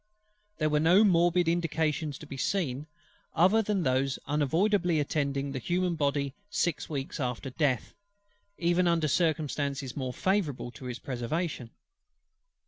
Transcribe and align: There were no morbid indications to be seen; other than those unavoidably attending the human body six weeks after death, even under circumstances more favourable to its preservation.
There 0.57 0.71
were 0.71 0.79
no 0.79 1.03
morbid 1.03 1.47
indications 1.47 2.17
to 2.17 2.25
be 2.25 2.35
seen; 2.35 2.87
other 3.35 3.61
than 3.61 3.83
those 3.83 4.17
unavoidably 4.25 4.99
attending 4.99 5.51
the 5.51 5.59
human 5.59 5.93
body 5.93 6.33
six 6.49 6.89
weeks 6.89 7.19
after 7.19 7.51
death, 7.51 7.93
even 8.57 8.87
under 8.87 9.07
circumstances 9.07 9.95
more 9.95 10.11
favourable 10.11 10.71
to 10.71 10.87
its 10.87 10.97
preservation. 10.97 11.69